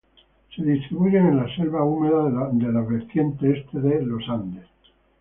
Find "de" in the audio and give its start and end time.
2.57-2.71, 3.79-4.01